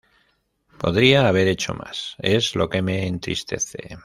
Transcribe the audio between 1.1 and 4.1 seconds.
haber hecho más, es lo que me entristece.